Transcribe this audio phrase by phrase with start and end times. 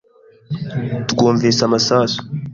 [1.11, 2.19] Twumvise amasasu.